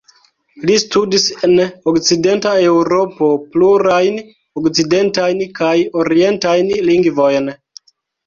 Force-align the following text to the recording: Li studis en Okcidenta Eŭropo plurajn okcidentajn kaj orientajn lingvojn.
Li 0.67 0.75
studis 0.83 1.25
en 1.47 1.51
Okcidenta 1.91 2.53
Eŭropo 2.69 3.27
plurajn 3.55 4.17
okcidentajn 4.63 5.45
kaj 5.61 5.75
orientajn 6.05 6.73
lingvojn. 6.89 7.53